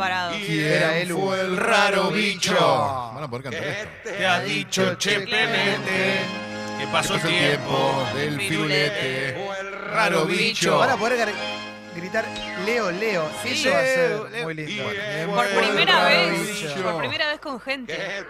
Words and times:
preparado. 0.00 0.34
Era 0.34 0.98
él 0.98 1.12
fue 1.12 1.40
el 1.40 1.56
raro 1.56 2.10
bicho. 2.10 3.12
Van 3.14 3.24
a 3.24 3.28
poder 3.28 3.44
cantar 3.44 3.64
esto. 3.64 4.10
Te 4.16 4.26
ha 4.26 4.40
dicho 4.40 4.96
Che 4.98 5.24
Clemente 5.24 6.20
que 6.78 6.86
pasó 6.90 7.14
el 7.16 7.22
tiempo. 7.22 8.06
del 8.14 8.40
firulete. 8.40 9.44
Fue 9.46 9.60
el 9.60 9.72
raro 9.72 10.24
bicho. 10.24 10.78
Van 10.78 10.90
a 10.90 10.96
poder 10.96 11.28
gr- 11.28 11.34
gritar 11.96 12.24
Leo, 12.64 12.90
Leo. 12.90 13.28
Sí, 13.42 13.50
Eso 13.52 13.70
va 13.70 13.78
a 13.78 13.82
ser 13.82 14.20
Leo, 14.30 14.44
muy 14.44 14.54
lindo. 14.54 14.84
Por 15.34 15.46
primera 15.48 16.04
vez. 16.04 16.62
bicho. 16.62 16.82
Por 16.82 16.98
primera 16.98 17.28
vez 17.28 17.40
con 17.40 17.60
gente. 17.60 18.24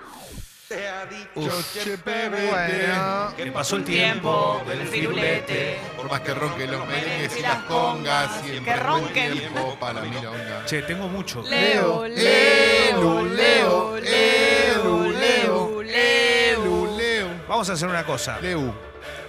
Uf, 1.34 1.76
Bueno. 2.04 3.34
que 3.36 3.50
pasó 3.50 3.74
el 3.76 3.84
tiempo 3.84 4.62
del 4.68 4.86
firulete. 4.86 5.80
Por 5.96 6.08
más 6.08 6.20
que 6.20 6.32
ronquen 6.32 6.70
los 6.70 6.86
merengues 6.86 7.36
y 7.36 7.42
las 7.42 7.56
congas, 7.64 8.40
siempre 8.44 8.74
Que 8.74 8.80
buen 8.80 8.86
ronquen. 9.02 9.32
tiempo 9.32 9.76
para 9.80 9.94
la 9.94 10.00
milonga. 10.02 10.64
Che, 10.66 10.82
tengo 10.82 11.08
mucho. 11.08 11.42
Leo, 11.42 12.06
Leo, 12.06 13.24
Leo, 13.26 13.26
Leo, 13.26 13.96
Leo, 13.98 15.10
Leo, 15.10 15.12
Leo, 15.12 15.82
Leo. 15.82 16.96
Leo. 16.96 17.28
Vamos 17.48 17.68
a 17.68 17.72
hacer 17.72 17.88
una 17.88 18.04
cosa. 18.04 18.38
Leu. 18.40 18.72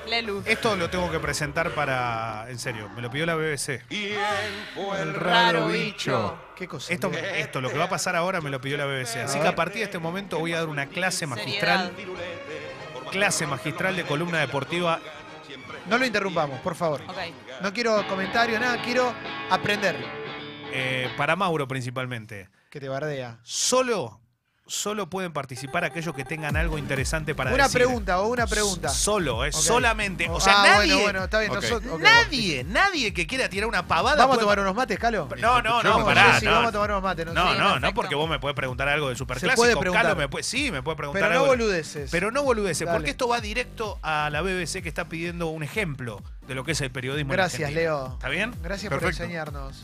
Lelu. 0.07 0.43
Esto 0.45 0.75
lo 0.75 0.89
tengo 0.89 1.09
que 1.11 1.19
presentar 1.19 1.71
para. 1.71 2.45
En 2.49 2.59
serio, 2.59 2.89
me 2.95 3.01
lo 3.01 3.09
pidió 3.09 3.25
la 3.25 3.35
BBC. 3.35 3.83
El 3.89 5.13
raro 5.13 5.67
bicho. 5.67 6.37
Qué 6.55 6.67
cosa. 6.67 6.91
Esto, 6.93 7.11
esto, 7.11 7.61
lo 7.61 7.69
que 7.69 7.77
va 7.77 7.85
a 7.85 7.89
pasar 7.89 8.15
ahora, 8.15 8.41
me 8.41 8.49
lo 8.49 8.59
pidió 8.61 8.77
la 8.77 8.85
BBC. 8.85 9.17
Así 9.17 9.39
que 9.39 9.47
a 9.47 9.55
partir 9.55 9.77
de 9.79 9.83
este 9.85 9.99
momento 9.99 10.39
voy 10.39 10.53
a 10.53 10.59
dar 10.59 10.69
una 10.69 10.85
clase 10.87 11.27
magistral. 11.27 11.91
Clase 13.11 13.45
magistral 13.47 13.95
de 13.95 14.03
columna 14.05 14.39
deportiva. 14.39 14.99
No 15.87 15.97
lo 15.97 16.05
interrumpamos, 16.05 16.59
por 16.61 16.75
favor. 16.75 17.01
No 17.61 17.73
quiero 17.73 18.07
comentario, 18.07 18.59
nada. 18.59 18.81
Quiero 18.83 19.13
aprender. 19.49 19.95
eh, 20.73 21.09
para 21.17 21.35
Mauro 21.35 21.67
principalmente. 21.67 22.49
Que 22.69 22.79
te 22.79 22.87
bardea. 22.87 23.39
Solo, 23.43 24.20
solo 24.67 25.09
pueden 25.09 25.33
participar 25.33 25.83
aquellos 25.83 26.15
que 26.15 26.23
tengan 26.23 26.55
algo 26.55 26.77
interesante 26.77 27.35
para 27.35 27.53
Una 27.53 27.63
decir. 27.63 27.79
pregunta 27.81 28.21
o 28.21 28.27
una 28.27 28.47
pregunta. 28.47 28.87
Solo, 28.89 29.43
es 29.43 29.55
Ok. 29.55 29.61
solamente. 29.61 30.29
O 30.29 30.39
sea, 30.39 30.61
Ah, 30.61 30.63
nadie. 30.65 30.93
Bueno, 30.93 31.03
bueno, 31.03 31.23
está 31.25 31.39
bien. 31.39 31.51
Ok. 31.51 31.61
nosotros- 31.61 31.93
ok, 31.93 32.01
Nadie, 32.01 32.63
nadie 32.63 33.13
que 33.13 33.27
quiera 33.27 33.49
tirar 33.49 33.67
una 33.67 33.85
pavada. 33.87 34.15
¿Vamos 34.17 34.37
a 34.37 34.39
tomar 34.39 34.59
unos 34.61 34.73
mates, 34.75 34.97
Calo? 34.97 35.27
No, 35.39 35.61
no, 35.61 35.61
no, 35.61 35.77
Escuchemos, 35.79 36.03
pará. 36.05 36.33
Sí, 36.35 36.39
sí, 36.41 36.45
no. 36.45 36.51
vamos 36.51 36.69
a 36.69 36.71
tomar 36.71 36.89
unos 36.91 37.03
mates. 37.03 37.25
No, 37.25 37.51
Sí, 37.51 37.57
no, 37.59 37.79
no, 37.79 37.93
porque 37.93 38.15
vos 38.15 38.29
me 38.29 38.39
podés 38.39 38.55
preguntar 38.55 38.87
algo 38.87 39.09
de 39.09 39.15
superclásico. 39.15 39.61
puede 39.61 39.75
preguntar. 39.75 40.03
Calo 40.03 40.15
me 40.15 40.29
puede- 40.29 40.43
sí, 40.43 40.71
me 40.71 40.81
puede 40.81 40.95
preguntar 40.97 41.21
Pero 41.23 41.33
no 41.33 41.39
algo. 41.41 41.47
boludeces. 41.53 42.09
Pero 42.11 42.31
no 42.31 42.43
boludeces, 42.43 42.85
Dale. 42.85 42.97
porque 42.97 43.11
esto 43.11 43.27
va 43.27 43.41
directo 43.41 43.99
a 44.03 44.29
la 44.31 44.41
BBC 44.41 44.81
que 44.81 44.89
está 44.89 45.05
pidiendo 45.09 45.47
un 45.47 45.63
ejemplo 45.63 46.21
de 46.47 46.55
lo 46.55 46.63
que 46.63 46.71
es 46.73 46.81
el 46.81 46.91
periodismo 46.91 47.33
Gracias. 47.33 47.71
Leo. 47.73 48.13
¿Está 48.13 48.29
bien? 48.29 48.53
Gracias 48.63 48.89
Perfecto. 48.89 49.17
por 49.17 49.23
enseñarnos. 49.23 49.83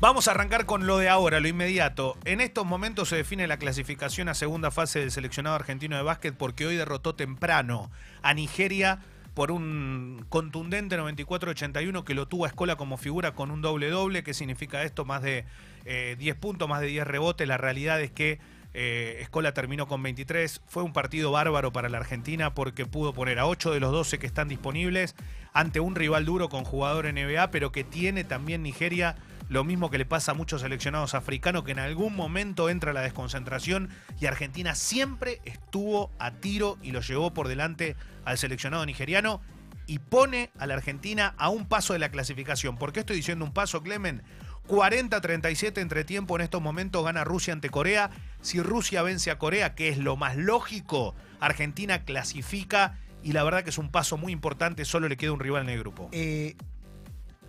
Vamos 0.00 0.28
a 0.28 0.30
arrancar 0.30 0.64
con 0.64 0.86
lo 0.86 0.98
de 0.98 1.08
ahora, 1.08 1.40
lo 1.40 1.48
inmediato. 1.48 2.16
En 2.24 2.40
estos 2.40 2.64
momentos 2.64 3.08
se 3.08 3.16
define 3.16 3.48
la 3.48 3.56
clasificación 3.56 4.28
a 4.28 4.34
segunda 4.34 4.70
fase 4.70 5.00
del 5.00 5.10
seleccionado 5.10 5.56
argentino 5.56 5.96
de 5.96 6.04
básquet 6.04 6.36
porque 6.36 6.66
hoy 6.66 6.76
derrotó 6.76 7.16
temprano 7.16 7.90
a 8.22 8.32
Nigeria 8.32 9.00
por 9.34 9.50
un 9.50 10.24
contundente 10.28 10.96
94-81 10.96 12.04
que 12.04 12.14
lo 12.14 12.28
tuvo 12.28 12.44
a 12.44 12.48
Escola 12.48 12.76
como 12.76 12.96
figura 12.96 13.32
con 13.32 13.50
un 13.50 13.60
doble-doble. 13.60 14.22
¿Qué 14.22 14.34
significa 14.34 14.84
esto? 14.84 15.04
Más 15.04 15.20
de 15.20 15.46
eh, 15.84 16.14
10 16.16 16.36
puntos, 16.36 16.68
más 16.68 16.80
de 16.80 16.86
10 16.86 17.04
rebotes. 17.04 17.48
La 17.48 17.56
realidad 17.56 18.00
es 18.00 18.12
que 18.12 18.38
eh, 18.74 19.18
Escola 19.20 19.52
terminó 19.52 19.88
con 19.88 20.00
23. 20.00 20.62
Fue 20.68 20.84
un 20.84 20.92
partido 20.92 21.32
bárbaro 21.32 21.72
para 21.72 21.88
la 21.88 21.98
Argentina 21.98 22.54
porque 22.54 22.86
pudo 22.86 23.12
poner 23.14 23.40
a 23.40 23.46
8 23.46 23.72
de 23.72 23.80
los 23.80 23.90
12 23.90 24.20
que 24.20 24.28
están 24.28 24.46
disponibles 24.46 25.16
ante 25.52 25.80
un 25.80 25.96
rival 25.96 26.24
duro 26.24 26.48
con 26.48 26.62
jugador 26.62 27.12
NBA, 27.12 27.50
pero 27.50 27.72
que 27.72 27.82
tiene 27.82 28.22
también 28.22 28.62
Nigeria 28.62 29.16
lo 29.48 29.64
mismo 29.64 29.90
que 29.90 29.98
le 29.98 30.06
pasa 30.06 30.32
a 30.32 30.34
muchos 30.34 30.60
seleccionados 30.60 31.14
africanos, 31.14 31.64
que 31.64 31.72
en 31.72 31.78
algún 31.78 32.14
momento 32.14 32.68
entra 32.68 32.92
la 32.92 33.00
desconcentración 33.00 33.88
y 34.20 34.26
Argentina 34.26 34.74
siempre 34.74 35.40
estuvo 35.44 36.10
a 36.18 36.32
tiro 36.32 36.78
y 36.82 36.92
lo 36.92 37.00
llevó 37.00 37.32
por 37.32 37.48
delante 37.48 37.96
al 38.24 38.38
seleccionado 38.38 38.84
nigeriano 38.84 39.40
y 39.86 40.00
pone 40.00 40.50
a 40.58 40.66
la 40.66 40.74
Argentina 40.74 41.34
a 41.38 41.48
un 41.48 41.66
paso 41.66 41.94
de 41.94 41.98
la 41.98 42.10
clasificación. 42.10 42.76
¿Por 42.76 42.92
qué 42.92 43.00
estoy 43.00 43.16
diciendo 43.16 43.44
un 43.44 43.52
paso, 43.52 43.82
Clemen? 43.82 44.22
40-37 44.68 45.80
entre 45.80 46.04
tiempo 46.04 46.36
en 46.36 46.42
estos 46.42 46.60
momentos 46.60 47.02
gana 47.02 47.24
Rusia 47.24 47.54
ante 47.54 47.70
Corea. 47.70 48.10
Si 48.42 48.60
Rusia 48.60 49.02
vence 49.02 49.30
a 49.30 49.38
Corea, 49.38 49.74
que 49.74 49.88
es 49.88 49.96
lo 49.96 50.16
más 50.16 50.36
lógico, 50.36 51.14
Argentina 51.40 52.04
clasifica 52.04 52.98
y 53.22 53.32
la 53.32 53.42
verdad 53.44 53.64
que 53.64 53.70
es 53.70 53.78
un 53.78 53.90
paso 53.90 54.18
muy 54.18 54.30
importante, 54.30 54.84
solo 54.84 55.08
le 55.08 55.16
queda 55.16 55.32
un 55.32 55.40
rival 55.40 55.62
en 55.62 55.70
el 55.70 55.78
grupo. 55.80 56.10
Eh, 56.12 56.54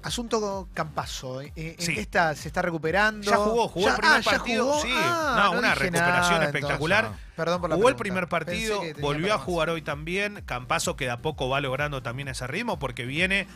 asunto 0.03 0.67
Campazo. 0.73 1.41
eh, 1.41 1.51
¿En 1.55 1.75
Sí. 1.79 1.93
qué 1.93 2.01
está? 2.01 2.35
¿Se 2.35 2.47
está 2.47 2.61
recuperando? 2.61 3.29
Ya 3.29 3.37
jugó, 3.37 3.67
jugó 3.67 3.85
Ya- 3.87 3.91
el 3.93 3.97
primer 3.99 4.17
ah, 4.17 4.21
¿ya 4.21 4.31
partido, 4.31 4.65
jugó? 4.65 4.81
sí. 4.81 4.91
Ah, 4.93 5.49
No, 5.51 5.59
una 5.59 5.75
recuperación 5.75 6.33
nada, 6.35 6.45
espectacular. 6.45 7.03
entonces. 7.05 7.25
Perdón 7.35 7.61
por 7.61 7.69
la 7.69 7.75
Jugó 7.77 7.89
el 7.89 7.95
primer 7.95 8.27
partido, 8.27 8.81
volvió 8.99 9.33
a 9.33 9.38
jugar 9.38 9.69
hoy 9.69 9.81
también. 9.81 10.41
Campazo 10.45 10.95
que 10.95 11.05
de 11.05 11.11
a 11.11 11.17
poco 11.21 11.47
va 11.49 11.61
logrando 11.61 12.03
también 12.03 12.27
ese 12.27 12.45
ritmo 12.47 12.79
porque 12.79 13.05
viene. 13.05 13.47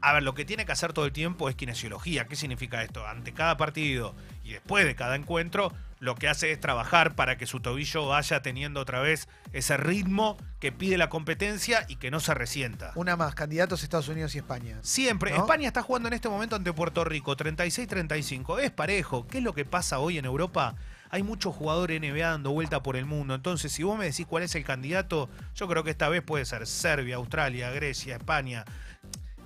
A 0.00 0.12
ver, 0.12 0.22
lo 0.22 0.34
que 0.34 0.44
tiene 0.44 0.66
que 0.66 0.72
hacer 0.72 0.92
todo 0.92 1.06
el 1.06 1.12
tiempo 1.12 1.48
es 1.48 1.54
kinesiología. 1.54 2.26
¿Qué 2.26 2.36
significa 2.36 2.82
esto? 2.82 3.06
Ante 3.06 3.32
cada 3.32 3.56
partido 3.56 4.14
y 4.44 4.52
después 4.52 4.84
de 4.84 4.94
cada 4.94 5.16
encuentro, 5.16 5.72
lo 5.98 6.14
que 6.14 6.28
hace 6.28 6.52
es 6.52 6.60
trabajar 6.60 7.14
para 7.14 7.36
que 7.36 7.46
su 7.46 7.60
tobillo 7.60 8.06
vaya 8.06 8.42
teniendo 8.42 8.80
otra 8.80 9.00
vez 9.00 9.28
ese 9.52 9.76
ritmo 9.76 10.36
que 10.60 10.72
pide 10.72 10.98
la 10.98 11.08
competencia 11.08 11.84
y 11.88 11.96
que 11.96 12.10
no 12.10 12.20
se 12.20 12.34
resienta. 12.34 12.92
Una 12.94 13.16
más, 13.16 13.34
candidatos 13.34 13.82
Estados 13.82 14.08
Unidos 14.08 14.34
y 14.34 14.38
España. 14.38 14.78
Siempre. 14.82 15.30
¿No? 15.30 15.38
España 15.38 15.66
está 15.66 15.82
jugando 15.82 16.08
en 16.08 16.14
este 16.14 16.28
momento 16.28 16.56
ante 16.56 16.72
Puerto 16.72 17.04
Rico, 17.04 17.36
36-35. 17.36 18.60
Es 18.60 18.70
parejo. 18.70 19.26
¿Qué 19.26 19.38
es 19.38 19.44
lo 19.44 19.54
que 19.54 19.64
pasa 19.64 19.98
hoy 19.98 20.18
en 20.18 20.26
Europa? 20.26 20.74
Hay 21.08 21.22
muchos 21.22 21.54
jugadores 21.54 22.00
NBA 22.00 22.28
dando 22.30 22.50
vuelta 22.50 22.82
por 22.82 22.96
el 22.96 23.06
mundo. 23.06 23.34
Entonces, 23.34 23.72
si 23.72 23.82
vos 23.82 23.96
me 23.98 24.06
decís 24.06 24.26
cuál 24.26 24.42
es 24.42 24.54
el 24.54 24.64
candidato, 24.64 25.30
yo 25.54 25.68
creo 25.68 25.84
que 25.84 25.90
esta 25.90 26.08
vez 26.08 26.22
puede 26.22 26.44
ser 26.44 26.66
Serbia, 26.66 27.16
Australia, 27.16 27.70
Grecia, 27.70 28.16
España. 28.16 28.64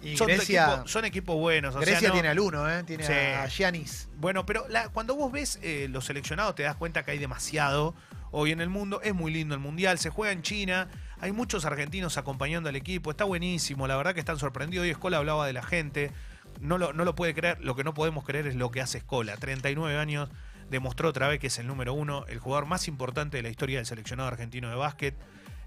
Y 0.03 0.16
son, 0.16 0.28
Grecia, 0.28 0.66
equipos, 0.72 0.91
son 0.91 1.05
equipos 1.05 1.37
buenos. 1.37 1.75
o 1.75 1.78
sea, 1.78 1.87
Grecia 1.87 2.09
no- 2.09 2.15
tiene 2.15 2.28
al 2.28 2.41
uno, 2.41 2.69
¿eh? 2.71 2.83
Tiene 2.84 3.05
Sí. 3.05 3.12
a 3.12 3.47
Giannis. 3.49 4.09
Bueno, 4.16 4.47
pero 4.47 4.66
la- 4.69 4.88
cuando 4.88 5.15
vos 5.15 5.31
ves 5.31 5.59
eh, 5.62 5.88
los 5.91 6.06
seleccionados 6.06 6.55
te 6.55 6.62
das 6.62 6.77
cuenta 6.77 7.05
que 7.05 7.11
hay 7.11 7.19
demasiado 7.19 7.94
hoy 8.31 8.53
en 8.53 8.60
el 8.60 8.69
mundo. 8.71 9.00
Es 9.03 9.15
muy 9.15 9.33
lindo 9.33 9.55
el 9.55 9.60
Mundial, 9.60 9.99
se 9.99 10.09
juega 10.10 10.33
en 10.33 10.43
China. 10.43 10.89
Hay 11.21 11.33
muchos 11.33 11.65
argentinos 11.66 12.16
acompañando 12.16 12.69
al 12.71 12.77
equipo. 12.77 13.10
Está 13.10 13.25
buenísimo, 13.25 13.87
la 13.87 13.97
verdad 13.97 14.15
que 14.15 14.21
están 14.21 14.39
sorprendidos. 14.39 14.84
Hoy 14.84 14.91
Escola 14.91 15.19
hablaba 15.19 15.47
de 15.47 15.53
la 15.53 15.62
gente. 15.62 16.12
No 16.60 16.78
lo, 16.78 16.93
no 16.94 17.05
lo 17.05 17.15
puede 17.15 17.34
creer. 17.34 17.59
Lo 17.60 17.77
que 17.77 17.84
no 17.84 17.93
podemos 17.93 18.25
creer 18.25 18.47
es 18.47 18.55
lo 18.55 18.71
que 18.71 18.81
hace 18.81 18.99
Escola. 18.99 19.37
39 19.37 19.99
años, 19.99 20.28
demostró 20.71 21.09
otra 21.10 21.28
vez 21.28 21.41
que 21.41 21.49
es 21.49 21.59
el 21.59 21.66
número 21.66 21.93
uno, 21.93 22.25
el 22.28 22.39
jugador 22.39 22.65
más 22.66 22.89
importante 22.89 23.37
de 23.37 23.43
la 23.43 23.49
historia 23.50 23.78
del 23.78 23.87
seleccionado 23.87 24.28
argentino 24.28 24.71
de 24.71 24.77
básquet. 24.77 25.15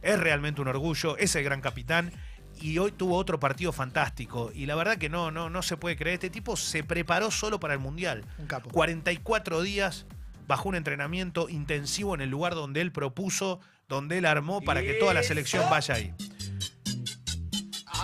Es 0.01 0.19
realmente 0.19 0.59
un 0.61 0.67
orgullo, 0.67 1.17
es 1.17 1.35
el 1.35 1.43
gran 1.43 1.61
capitán. 1.61 2.11
Y 2.63 2.77
hoy 2.77 2.93
tuvo 2.93 3.17
otro 3.17 3.41
partido 3.41 3.73
fantástico. 3.73 4.49
Y 4.55 4.67
la 4.67 4.75
verdad 4.75 4.97
que 4.97 5.09
no, 5.09 5.31
no, 5.31 5.49
no 5.49 5.61
se 5.61 5.75
puede 5.75 5.97
creer. 5.97 6.13
Este 6.13 6.29
tipo 6.29 6.55
se 6.55 6.81
preparó 6.81 7.29
solo 7.29 7.59
para 7.59 7.73
el 7.73 7.79
Mundial. 7.81 8.23
Un 8.37 8.47
capo. 8.47 8.69
44 8.69 9.61
días 9.61 10.05
bajo 10.47 10.69
un 10.69 10.75
entrenamiento 10.75 11.49
intensivo 11.49 12.15
en 12.15 12.21
el 12.21 12.29
lugar 12.29 12.55
donde 12.55 12.79
él 12.79 12.93
propuso, 12.93 13.59
donde 13.89 14.19
él 14.19 14.25
armó 14.25 14.61
para 14.61 14.81
que 14.81 14.93
toda 14.93 15.13
la 15.13 15.23
selección 15.23 15.69
vaya 15.69 15.95
ahí. 15.95 16.13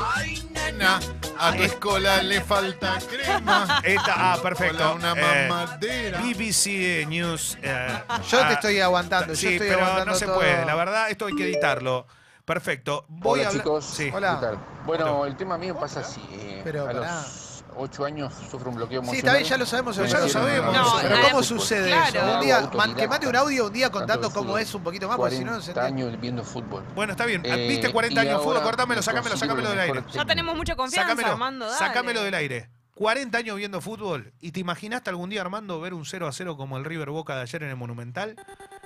Ay, 0.02 0.44
nena, 0.52 1.00
a 1.40 1.54
tu 1.56 1.64
escola 1.64 2.22
le 2.24 2.42
falta 2.42 2.98
crema. 3.10 3.82
Esta, 3.84 4.34
ah, 4.34 4.40
perfecto. 4.42 4.92
Hola, 4.94 4.94
una 4.94 5.12
Eh, 5.14 5.48
mamadera. 5.50 6.22
BBC 6.22 7.06
News. 7.08 7.58
eh, 7.62 7.88
Yo 8.30 8.42
ah, 8.42 8.48
te 8.48 8.54
estoy 8.56 8.80
aguantando. 8.80 9.36
Sí, 9.36 9.46
yo 9.46 9.52
estoy 9.52 9.68
pero 9.68 9.80
aguantando 9.82 10.12
no 10.12 10.18
se 10.18 10.26
todo. 10.26 10.36
puede. 10.36 10.66
La 10.66 10.76
verdad, 10.76 11.10
esto 11.10 11.26
hay 11.28 11.36
que 11.36 11.44
editarlo. 11.46 12.08
Perfecto. 12.54 13.06
Voy 13.10 13.42
Hola 13.42 13.44
a 13.44 13.48
hablar- 13.52 13.64
chicos, 13.64 13.86
Sí. 13.86 14.10
Hola. 14.12 14.38
¿qué 14.40 14.46
tal? 14.48 14.58
Bueno, 14.84 15.20
Hola. 15.20 15.30
el 15.30 15.38
tema 15.38 15.56
mío 15.60 15.78
pasa 15.80 16.00
así. 16.00 16.20
eh, 16.32 16.62
Pero 16.64 16.82
a 16.82 16.86
pará. 16.88 17.00
los 17.22 17.64
8 17.76 18.06
años 18.06 18.34
sufro 18.50 18.72
un 18.72 18.76
bloqueo 18.78 19.02
Sí, 19.04 19.06
emocional. 19.06 19.20
está 19.20 19.34
bien, 19.38 19.50
ya 19.52 19.58
lo 19.60 19.66
sabemos. 19.68 19.96
Ya 19.98 20.20
lo 20.20 20.30
sabemos. 20.30 20.74
No, 20.76 20.94
pero 21.00 21.16
nada. 21.16 21.30
¿cómo 21.30 21.44
sucede 21.44 21.92
Claro. 21.92 22.08
eso? 22.28 22.34
Un 22.38 22.42
día, 22.42 22.70
man- 22.76 22.96
que 22.96 23.08
mande 23.08 23.28
un 23.28 23.36
audio 23.36 23.68
un 23.68 23.72
día 23.74 23.92
contando 23.92 24.32
cómo 24.32 24.58
es 24.58 24.74
un 24.74 24.82
poquito 24.84 25.08
más, 25.08 25.18
porque 25.18 25.36
si 25.36 25.44
no 25.46 25.52
no 25.52 25.62
se 25.62 25.74
40 25.74 25.90
entiende. 25.90 26.10
años 26.12 26.22
viendo 26.22 26.44
fútbol. 26.44 26.84
Bueno, 26.96 27.12
está 27.12 27.28
bien. 27.28 27.46
Eh, 27.46 27.68
Viste 27.68 27.92
40 27.92 28.24
y 28.24 28.28
años 28.30 28.42
fútbol, 28.42 28.64
cortámelo, 28.64 29.04
sácamelo 29.04 29.36
el 29.36 29.64
del 29.70 29.80
aire. 29.80 30.04
Ya 30.12 30.26
tenemos 30.26 30.56
mucha 30.58 30.76
confianza, 30.76 31.28
Armando. 31.28 31.66
dale. 31.68 31.78
sácamelo 31.78 32.24
del 32.24 32.34
aire. 32.34 32.72
40 32.96 33.38
años 33.38 33.58
viendo 33.58 33.80
fútbol 33.80 34.34
y 34.42 34.52
te 34.54 34.60
imaginaste 34.60 35.12
algún 35.12 35.30
día 35.30 35.40
Armando 35.42 35.80
ver 35.80 35.94
un 35.94 36.04
0 36.04 36.28
a 36.28 36.32
0 36.34 36.58
como 36.58 36.78
el 36.78 36.84
River 36.84 37.12
Boca 37.12 37.36
de 37.36 37.44
ayer 37.44 37.62
en 37.62 37.70
el 37.70 37.76
Monumental. 37.78 38.36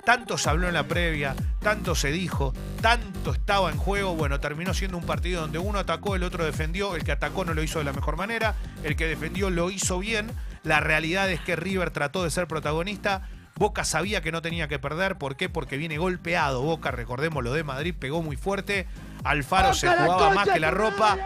Tanto 0.05 0.37
se 0.37 0.49
habló 0.49 0.67
en 0.67 0.73
la 0.73 0.83
previa, 0.83 1.33
tanto 1.61 1.95
se 1.95 2.11
dijo, 2.11 2.53
tanto 2.81 3.31
estaba 3.31 3.71
en 3.71 3.77
juego. 3.77 4.15
Bueno, 4.15 4.41
terminó 4.41 4.73
siendo 4.73 4.97
un 4.97 5.05
partido 5.05 5.41
donde 5.41 5.59
uno 5.59 5.79
atacó, 5.79 6.15
el 6.15 6.23
otro 6.23 6.43
defendió. 6.43 6.95
El 6.95 7.05
que 7.05 7.13
atacó 7.13 7.45
no 7.45 7.53
lo 7.53 7.63
hizo 7.63 7.79
de 7.79 7.85
la 7.85 7.93
mejor 7.93 8.17
manera, 8.17 8.55
el 8.83 8.97
que 8.97 9.07
defendió 9.07 9.49
lo 9.49 9.71
hizo 9.71 9.99
bien. 9.99 10.31
La 10.63 10.81
realidad 10.81 11.29
es 11.31 11.39
que 11.39 11.55
River 11.55 11.91
trató 11.91 12.23
de 12.23 12.31
ser 12.31 12.47
protagonista. 12.47 13.29
Boca 13.55 13.85
sabía 13.85 14.21
que 14.21 14.33
no 14.33 14.41
tenía 14.41 14.67
que 14.67 14.77
perder. 14.77 15.17
¿Por 15.17 15.37
qué? 15.37 15.47
Porque 15.47 15.77
viene 15.77 15.97
golpeado. 15.97 16.61
Boca, 16.63 16.91
recordemos 16.91 17.41
lo 17.41 17.53
de 17.53 17.63
Madrid, 17.63 17.95
pegó 17.97 18.21
muy 18.21 18.35
fuerte. 18.35 18.87
Alfaro 19.23 19.73
se 19.73 19.87
jugaba 19.87 20.31
más 20.31 20.49
que 20.49 20.59
la 20.59 20.71
ropa. 20.71 21.17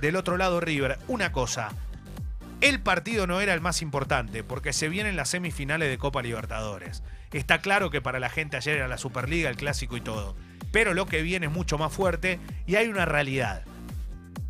Del 0.00 0.16
otro 0.16 0.38
lado, 0.38 0.58
River. 0.60 0.98
Una 1.06 1.32
cosa. 1.32 1.70
El 2.62 2.80
partido 2.80 3.26
no 3.26 3.40
era 3.40 3.54
el 3.54 3.60
más 3.60 3.82
importante 3.82 4.44
porque 4.44 4.72
se 4.72 4.88
vienen 4.88 5.16
las 5.16 5.30
semifinales 5.30 5.90
de 5.90 5.98
Copa 5.98 6.22
Libertadores. 6.22 7.02
Está 7.32 7.58
claro 7.58 7.90
que 7.90 8.00
para 8.00 8.20
la 8.20 8.30
gente 8.30 8.56
ayer 8.56 8.76
era 8.76 8.86
la 8.86 8.98
Superliga, 8.98 9.50
el 9.50 9.56
clásico 9.56 9.96
y 9.96 10.00
todo. 10.00 10.36
Pero 10.70 10.94
lo 10.94 11.06
que 11.06 11.22
viene 11.22 11.46
es 11.46 11.52
mucho 11.52 11.76
más 11.76 11.92
fuerte 11.92 12.38
y 12.64 12.76
hay 12.76 12.86
una 12.86 13.04
realidad. 13.04 13.64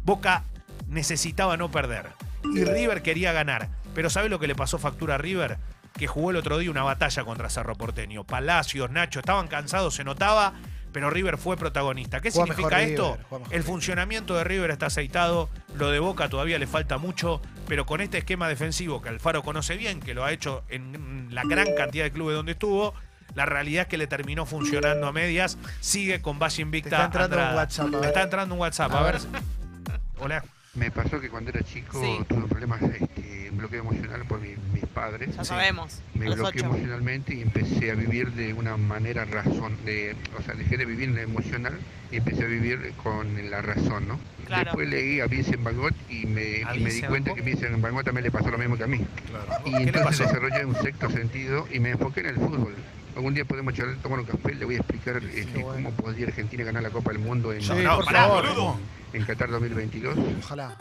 Boca 0.05 0.45
necesitaba 0.89 1.57
no 1.57 1.71
perder 1.71 2.11
y 2.45 2.65
River 2.65 3.01
quería 3.01 3.33
ganar. 3.33 3.71
Pero 3.95 4.11
¿sabe 4.11 4.29
lo 4.29 4.39
que 4.39 4.47
le 4.47 4.55
pasó 4.55 4.79
factura 4.79 5.15
a 5.15 5.19
River? 5.19 5.57
Que 5.95 6.07
jugó 6.07 6.33
el 6.33 6.37
otro 6.37 6.59
día 6.59 6.71
una 6.71 6.83
batalla 6.83 7.25
contra 7.25 7.49
Cerro 7.49 7.77
Porteño. 7.77 8.25
Palacios, 8.25 8.91
Nacho, 8.91 9.21
estaban 9.21 9.49
cansados, 9.49 9.95
se 9.95 10.05
notaba, 10.05 10.53
pero 10.93 11.11
River 11.11 11.39
fue 11.39 11.57
protagonista. 11.57 12.21
¿Qué 12.21 12.31
Juega 12.31 12.55
significa 12.55 12.83
esto? 12.83 13.19
River, 13.31 13.47
El 13.51 13.63
funcionamiento 13.63 14.35
de 14.37 14.45
River 14.45 14.71
está 14.71 14.87
aceitado, 14.87 15.49
lo 15.77 15.91
de 15.91 15.99
Boca 15.99 16.29
todavía 16.29 16.59
le 16.59 16.67
falta 16.67 16.99
mucho, 16.99 17.41
pero 17.67 17.87
con 17.87 18.01
este 18.01 18.19
esquema 18.19 18.49
defensivo 18.49 19.01
que 19.03 19.09
Alfaro 19.09 19.43
conoce 19.43 19.77
bien, 19.77 20.01
que 20.01 20.15
lo 20.15 20.25
ha 20.25 20.33
hecho 20.33 20.63
en 20.69 21.29
la 21.31 21.43
gran 21.45 21.75
cantidad 21.77 22.05
de 22.05 22.13
clubes 22.13 22.37
donde 22.37 22.53
estuvo, 22.53 22.95
la 23.35 23.47
realidad 23.47 23.83
es 23.83 23.89
que 23.89 23.97
le 23.97 24.07
terminó 24.07 24.45
funcionando 24.45 25.07
a 25.07 25.13
medias, 25.13 25.57
sigue 25.81 26.21
con 26.21 26.39
base 26.39 26.61
invicta. 26.63 26.91
Te 26.91 26.95
está 26.97 27.25
entrando 27.25 27.37
un. 27.51 27.57
WhatsApp, 27.57 27.87
a 27.87 27.91
Me 27.91 27.97
ver. 27.99 28.07
está 28.09 28.23
entrando 28.23 28.55
un 28.55 28.61
WhatsApp, 28.61 28.93
a, 28.93 28.99
A 28.99 29.03
ver. 29.03 29.19
ver. 29.19 30.01
Hola. 30.19 30.45
Me 30.75 30.91
pasó 30.91 31.21
que 31.21 31.29
cuando 31.29 31.51
era 31.51 31.63
chico 31.63 32.01
Sí. 32.03 32.25
tuve 32.29 32.49
problemas, 32.49 32.81
este, 32.81 33.51
un 33.51 33.59
bloqueo 33.59 33.81
emocional 33.81 34.25
por 34.27 34.41
mi- 34.41 34.55
mis 34.73 34.87
padres. 34.87 35.37
Ya 35.37 35.45
sabemos. 35.45 36.01
Me 36.15 36.35
bloqueé 36.35 36.63
emocionalmente 36.63 37.35
y 37.35 37.43
empecé 37.43 37.91
a 37.91 37.95
vivir 37.95 38.33
de 38.33 38.55
una 38.55 38.79
manera 38.79 39.27
razón, 39.27 39.77
de, 39.85 40.17
o 40.39 40.43
sea, 40.43 40.55
dejé 40.55 40.79
de 40.79 40.87
vivir 40.87 41.11
en 41.11 41.17
lo 41.17 41.21
emocional 41.21 41.79
y 42.11 42.17
empecé 42.17 42.45
a 42.45 42.47
vivir 42.47 42.95
con 43.03 43.51
la 43.51 43.61
razón, 43.61 44.09
¿no? 44.09 44.19
Claro. 44.47 44.65
Después 44.65 44.89
leí 44.89 45.21
a 45.21 45.27
Vincent 45.27 45.63
Van 45.63 45.77
Gogh 45.77 45.93
y 46.09 46.25
me, 46.25 46.65
¿A 46.65 46.75
y 46.75 46.81
me 46.81 46.91
di 46.91 47.03
cuenta 47.03 47.35
que 47.35 47.43
Vincent 47.43 47.79
Van 47.79 47.93
Gogh 47.93 48.05
también 48.05 48.25
le 48.25 48.31
pasó 48.31 48.51
lo 48.51 48.57
mismo 48.57 48.79
que 48.79 48.85
a 48.85 48.87
mí. 48.87 49.07
Claro. 49.29 49.63
Y 49.67 49.73
¿Qué 49.73 49.79
le 49.93 49.99
entonces 49.99 50.21
desarrollé 50.21 50.65
un 50.65 50.75
sexto 50.77 51.11
sentido 51.11 51.69
y 51.71 51.81
me 51.81 51.91
enfoqué 51.91 52.21
en 52.21 52.27
el 52.27 52.37
fútbol. 52.37 52.75
Algún 53.15 53.35
día 53.35 53.45
podemos 53.45 53.75
charlar, 53.75 53.97
tomar 53.97 54.21
un 54.21 54.25
café, 54.27 54.55
le 54.55 54.65
voy 54.65 54.75
a 54.77 54.79
explicar 54.79 55.17
este, 55.19 55.63
bueno. 55.63 55.91
cómo 55.91 55.91
podría 56.03 56.27
Argentina 56.29 56.65
ganar 56.65 56.83
la 56.83 56.91
Copa 56.91 57.11
del 57.13 57.21
Mundo 57.21 57.53
en, 57.53 57.61
Sí, 57.63 57.73
no, 57.83 57.97
por 57.97 58.05
pará, 58.07 58.21
favor. 58.27 58.47
boludo. 58.49 58.77
en 59.13 59.25
Qatar 59.25 59.51
2022. 59.51 60.17
Ojalá. 60.43 60.77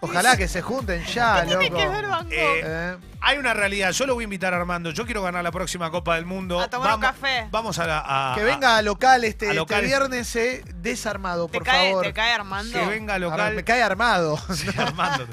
Ojalá 0.00 0.36
que 0.36 0.46
se 0.48 0.62
junten 0.62 1.02
ya, 1.04 1.44
Tiene 1.44 1.64
loco. 1.64 1.76
que 1.76 1.88
ver 1.88 2.06
Van 2.06 2.24
Gogh. 2.24 2.32
Eh, 2.32 2.60
Eh, 2.64 2.96
Hay 3.24 3.38
una 3.38 3.54
realidad, 3.54 3.92
yo 3.92 4.04
lo 4.06 4.14
voy 4.14 4.22
a 4.22 4.26
invitar 4.26 4.52
a 4.52 4.56
Armando, 4.56 4.90
yo 4.90 5.04
quiero 5.04 5.22
ganar 5.22 5.44
la 5.44 5.52
próxima 5.52 5.90
Copa 5.90 6.16
del 6.16 6.26
Mundo. 6.26 6.60
A 6.60 6.68
tomar 6.68 6.96
un 6.96 7.00
café. 7.00 7.46
Vamos 7.52 7.78
a 7.78 7.86
la... 7.86 8.02
a- 8.04 8.34
que 8.34 8.42
venga 8.42 8.76
a 8.76 8.82
local 8.82 9.22
este, 9.24 9.46
a 9.46 9.48
este 9.50 9.60
local. 9.60 9.84
viernes 9.84 10.34
eh, 10.34 10.64
desarmado, 10.76 11.46
¿Te 11.46 11.58
por 11.58 11.62
cae, 11.64 11.90
favor. 11.90 12.04
¿Te 12.06 12.12
cae 12.12 12.32
Armando? 12.32 12.78
que 12.78 12.84
venga 12.86 13.14
Ahora, 13.14 13.26
local. 13.28 13.54
me 13.54 13.64
cae 13.64 13.82
armado. 13.82 14.36
Sí, 14.54 14.66
Armando. 14.76 15.26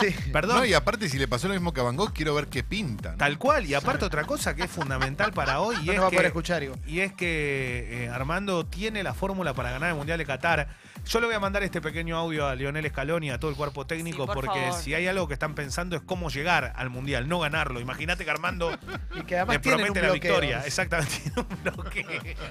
sí. 0.00 0.10
Perdón. 0.32 0.56
No, 0.58 0.64
y 0.64 0.74
aparte, 0.74 1.08
si 1.08 1.18
le 1.18 1.28
pasó 1.28 1.46
lo 1.48 1.54
mismo 1.54 1.72
que 1.72 1.80
a 1.80 1.84
Van 1.84 1.96
Gogh, 1.96 2.12
quiero 2.12 2.34
ver 2.34 2.48
qué 2.48 2.62
pinta. 2.64 3.12
¿no? 3.12 3.16
Tal 3.18 3.38
cual, 3.38 3.64
y 3.66 3.74
aparte 3.74 4.04
otra 4.04 4.24
cosa 4.24 4.54
que 4.54 4.64
es 4.64 4.70
fundamental 4.70 5.32
para 5.32 5.60
hoy 5.60 5.76
y 5.82 5.86
No 5.86 5.92
es 5.92 5.96
nos 5.96 6.02
va 6.04 6.06
a 6.08 6.10
que 6.10 6.16
poder 6.16 6.26
escuchar, 6.26 6.62
Ivo. 6.62 6.76
Y 6.86 7.00
es 7.00 7.12
que 7.12 8.04
eh, 8.06 8.08
Armando 8.08 8.66
tiene 8.66 9.02
la 9.02 9.14
fórmula 9.14 9.54
para 9.54 9.70
ganar 9.70 9.90
el 9.90 9.94
Mundial 9.96 10.18
de 10.18 10.26
Qatar. 10.26 10.68
Yo 11.06 11.20
le 11.20 11.26
voy 11.26 11.34
a 11.34 11.40
mandar 11.40 11.62
este 11.62 11.80
pequeño 11.82 12.16
audio 12.16 12.46
a 12.48 12.54
Lionel 12.54 12.88
Scaloni 12.88 13.26
y 13.26 13.30
a 13.30 13.38
todo 13.38 13.50
el 13.50 13.56
cuerpo 13.56 13.86
técnico 13.86 14.22
Sí, 14.22 14.26
por 14.26 14.34
porque 14.36 14.60
favor. 14.60 14.80
si 14.80 14.94
hay 14.94 15.06
algo 15.06 15.28
que 15.28 15.34
están 15.34 15.54
pensando 15.54 15.96
es 15.96 16.02
cómo 16.02 16.30
llegar 16.30 16.72
al 16.76 16.88
Mundial, 16.88 17.03
no 17.04 17.38
ganarlo. 17.40 17.80
Imagínate 17.80 18.24
que 18.24 18.30
Armando 18.30 18.76
Y 19.16 19.22
que 19.24 19.36
además 19.36 19.56
le 19.56 19.60
tienen 19.60 19.80
un 19.80 19.86
promete 19.86 20.00
la 20.06 20.12
bloqueo. 20.12 20.30
victoria. 20.32 20.62
Exactamente, 20.66 21.14
un. 21.36 21.46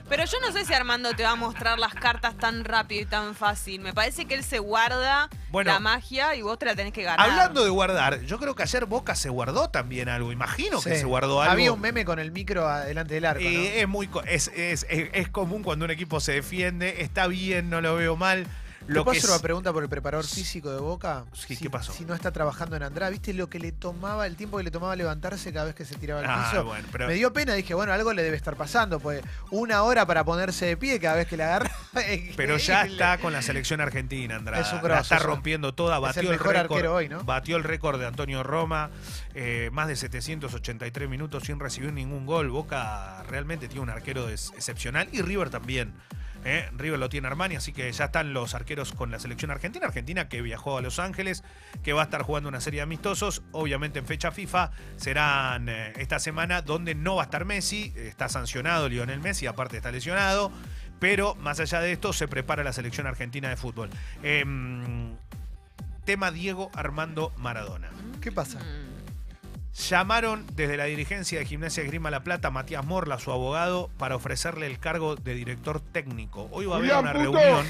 Pero 0.09 0.25
yo 0.25 0.37
no 0.41 0.51
sé 0.51 0.65
si 0.65 0.73
Armando 0.73 1.13
te 1.15 1.23
va 1.23 1.31
a 1.31 1.35
mostrar 1.35 1.79
las 1.79 1.93
cartas 1.93 2.37
tan 2.37 2.63
rápido 2.65 3.01
y 3.01 3.05
tan 3.05 3.35
fácil. 3.35 3.81
Me 3.81 3.93
parece 3.93 4.25
que 4.25 4.33
él 4.35 4.43
se 4.43 4.59
guarda 4.59 5.29
Bueno. 5.49 5.71
la 5.71 5.79
magia 5.79 6.35
y 6.35 6.41
vos 6.41 6.57
te 6.59 6.65
la 6.65 6.75
tenés 6.75 6.93
que 6.93 7.03
ganar. 7.03 7.29
Hablando 7.29 7.63
de 7.63 7.69
guardar, 7.69 8.21
yo 8.21 8.39
creo 8.39 8.55
que 8.55 8.63
ayer 8.63 8.85
Boca 8.85 9.15
se 9.15 9.29
guardó 9.29 9.69
también 9.69 10.09
algo. 10.09 10.31
Imagino 10.31 10.81
que 10.81 10.95
se 10.97 11.05
guardó 11.05 11.41
algo. 11.41 11.51
Había 11.53 11.71
un 11.71 11.81
meme 11.81 12.05
con 12.05 12.19
el 12.19 12.31
micro 12.31 12.67
delante 12.85 13.15
del 13.15 13.25
arco. 13.25 13.43
¿no? 13.43 13.49
Y 13.49 13.67
es 13.67 13.87
muy 13.87 14.07
co- 14.07 14.23
es, 14.23 14.49
es, 14.55 14.85
es- 14.89 15.09
es 15.13 15.29
común 15.29 15.63
cuando 15.63 15.85
un 15.85 15.91
equipo 15.91 16.19
se 16.19 16.33
defiende, 16.33 17.01
está 17.01 17.27
bien, 17.27 17.69
no 17.69 17.81
lo 17.81 17.95
veo 17.95 18.15
mal. 18.15 18.47
¿Te 18.85 18.91
Lo 18.93 19.03
puedo 19.03 19.13
que 19.13 19.19
hacer 19.19 19.29
es- 19.29 19.35
una 19.35 19.41
pregunta 19.41 19.71
por 19.73 19.83
el 19.83 19.89
preparador 19.89 20.25
físico 20.25 20.71
de 20.71 20.79
Boca? 20.79 21.25
Sí, 21.33 21.55
si, 21.55 21.63
¿qué 21.63 21.69
pasó? 21.69 21.93
Si 21.93 22.03
no 22.05 22.13
está 22.13 22.31
trabajando 22.31 22.75
en 22.75 22.83
Andrada, 22.83 23.09
¿viste 23.11 23.33
lo 23.33 23.49
que 23.49 23.57
le 23.59 23.71
tomaba, 23.71 24.27
el 24.27 24.35
tiempo 24.35 24.57
que 24.57 24.63
le 24.63 24.71
tomaba 24.71 24.95
levantarse 24.95 25.53
cada 25.53 25.65
vez 25.67 25.75
que 25.75 25.85
se 25.85 25.95
tiraba 25.95 26.19
al 26.21 26.25
Ah, 26.29 26.49
piso? 26.51 26.65
bueno, 26.65 26.87
pero- 26.91 27.07
Me 27.07 27.13
dio 27.13 27.31
pena, 27.31 27.53
dije, 27.53 27.73
bueno, 27.73 27.93
algo 27.93 28.11
le 28.13 28.23
debe 28.23 28.35
estar 28.35 28.55
pasando, 28.55 28.99
pues 28.99 29.21
una 29.51 29.83
hora 29.83 30.05
para 30.05 30.23
ponerse 30.25 30.65
de 30.65 30.77
pie 30.77 30.99
cada 30.99 31.15
vez 31.15 31.27
que 31.27 31.37
le 31.37 31.43
agarra. 31.43 31.71
Pero 32.35 32.57
ya 32.57 32.83
está 32.85 33.17
con 33.19 33.31
la 33.33 33.41
selección 33.41 33.79
argentina, 33.79 34.35
Andrada. 34.35 34.61
Es 34.61 34.73
un 34.73 34.87
La 34.89 34.99
está 34.99 35.19
rompiendo 35.19 35.73
toda. 35.73 35.95
Es 35.97 36.01
Batió 36.01 36.21
el 36.21 36.27
el, 36.27 36.31
mejor 36.33 36.47
récord. 36.53 36.71
arquero 36.77 36.95
hoy, 36.95 37.09
¿no? 37.09 37.23
Batió 37.23 37.55
el 37.57 37.63
récord 37.63 37.99
de 37.99 38.07
Antonio 38.07 38.43
Roma. 38.43 38.89
eh, 39.35 39.69
más 39.71 39.87
de 39.87 39.95
783 39.95 41.09
minutos 41.09 41.43
sin 41.43 41.59
recibir 41.59 41.91
ningún 41.93 42.25
gol. 42.25 42.49
Boca 42.49 43.23
realmente 43.29 43.67
tiene 43.67 43.81
un 43.81 43.89
arquero 43.89 44.29
excepcional. 44.29 45.07
Y 45.11 45.21
River 45.21 45.49
también. 45.49 45.93
¿Eh? 46.45 46.69
River 46.77 46.99
lo 46.99 47.09
tiene 47.09 47.27
Armani, 47.27 47.55
así 47.55 47.73
que 47.73 47.91
ya 47.91 48.05
están 48.05 48.33
los 48.33 48.53
arqueros 48.55 48.93
con 48.93 49.11
la 49.11 49.19
selección 49.19 49.51
argentina. 49.51 49.85
Argentina 49.85 50.29
que 50.29 50.41
viajó 50.41 50.77
a 50.77 50.81
Los 50.81 50.99
Ángeles, 50.99 51.43
que 51.83 51.93
va 51.93 52.01
a 52.01 52.05
estar 52.05 52.21
jugando 52.23 52.49
una 52.49 52.61
serie 52.61 52.79
de 52.79 52.83
amistosos. 52.83 53.43
Obviamente 53.51 53.99
en 53.99 54.05
fecha 54.05 54.31
FIFA 54.31 54.71
serán 54.97 55.69
eh, 55.69 55.93
esta 55.97 56.19
semana 56.19 56.61
donde 56.61 56.95
no 56.95 57.15
va 57.15 57.23
a 57.23 57.25
estar 57.25 57.45
Messi. 57.45 57.93
Está 57.95 58.29
sancionado 58.29 58.89
Lionel 58.89 59.19
Messi, 59.19 59.47
aparte 59.47 59.77
está 59.77 59.91
lesionado. 59.91 60.51
Pero 60.99 61.35
más 61.35 61.59
allá 61.59 61.81
de 61.81 61.91
esto, 61.91 62.13
se 62.13 62.27
prepara 62.27 62.63
la 62.63 62.71
selección 62.71 63.07
argentina 63.07 63.49
de 63.49 63.57
fútbol. 63.57 63.89
Em, 64.21 65.15
tema 66.05 66.31
Diego 66.31 66.71
Armando 66.73 67.33
Maradona. 67.37 67.89
¿Qué 68.21 68.31
pasa? 68.31 68.59
Llamaron 69.73 70.45
desde 70.55 70.77
la 70.77 70.85
dirigencia 70.85 71.39
de 71.39 71.45
Gimnasia 71.45 71.83
Esgrima 71.83 72.11
La 72.11 72.23
Plata 72.23 72.49
a 72.49 72.51
Matías 72.51 72.85
Morla, 72.85 73.17
su 73.19 73.31
abogado, 73.31 73.89
para 73.97 74.15
ofrecerle 74.15 74.67
el 74.67 74.77
cargo 74.79 75.15
de 75.15 75.33
director 75.33 75.79
técnico. 75.81 76.47
Hoy 76.51 76.65
va 76.67 76.75
a 76.75 76.77
haber 76.77 76.93
una 76.95 77.13
reunión. 77.13 77.65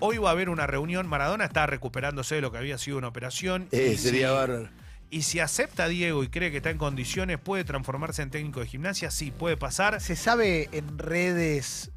Hoy 0.00 0.18
va 0.18 0.30
a 0.30 0.32
haber 0.32 0.48
una 0.48 0.66
reunión. 0.66 1.06
Maradona 1.06 1.44
está 1.44 1.66
recuperándose 1.66 2.34
de 2.36 2.40
lo 2.40 2.50
que 2.50 2.58
había 2.58 2.76
sido 2.76 2.98
una 2.98 3.08
operación. 3.08 3.68
Eh, 3.70 3.92
Y 3.94 3.96
sería 3.98 4.28
si- 4.28 4.34
bárbaro. 4.34 4.68
Y 5.10 5.22
si 5.22 5.40
acepta 5.40 5.84
a 5.84 5.88
Diego 5.88 6.22
y 6.22 6.28
cree 6.28 6.50
que 6.50 6.58
está 6.58 6.68
en 6.70 6.76
condiciones, 6.76 7.38
¿puede 7.38 7.64
transformarse 7.64 8.20
en 8.20 8.30
técnico 8.30 8.60
de 8.60 8.66
gimnasia? 8.66 9.10
Sí, 9.10 9.30
puede 9.30 9.56
pasar. 9.56 10.00
¿Se 10.02 10.16
sabe 10.16 10.68
en 10.72 10.98
redes, 10.98 11.90